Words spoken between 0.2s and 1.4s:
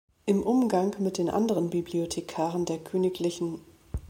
Im Umgang mit den